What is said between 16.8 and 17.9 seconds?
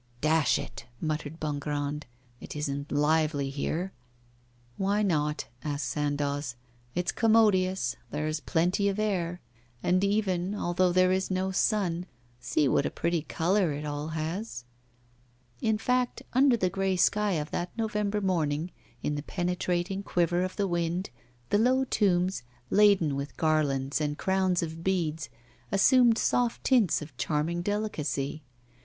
sky of that